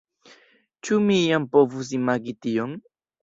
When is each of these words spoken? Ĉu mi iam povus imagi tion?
Ĉu 0.87 0.97
mi 1.09 1.17
iam 1.25 1.45
povus 1.57 1.91
imagi 1.99 2.35
tion? 2.47 2.75